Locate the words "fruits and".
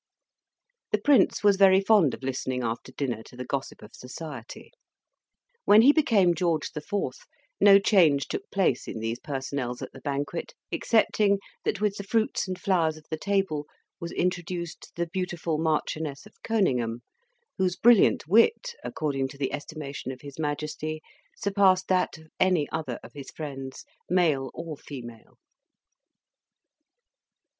12.03-12.59